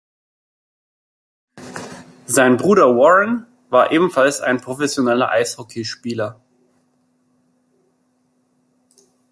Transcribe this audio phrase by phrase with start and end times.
[2.25, 6.41] Sein Bruder Warren war ebenfalls ein professioneller Eishockeyspieler.